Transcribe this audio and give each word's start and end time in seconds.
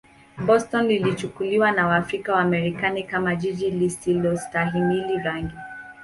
Boston 0.45 0.91
ilichukuliwa 0.91 1.71
na 1.71 1.87
Waafrika-Wamarekani 1.87 3.03
kama 3.03 3.35
jiji 3.35 3.71
lisilostahimili 3.71 5.17
rangi. 5.17 5.53